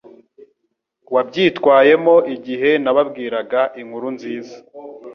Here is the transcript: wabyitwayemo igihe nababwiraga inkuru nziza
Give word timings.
wabyitwayemo 1.13 2.15
igihe 2.35 2.69
nababwiraga 2.83 3.61
inkuru 3.81 4.07
nziza 4.15 4.55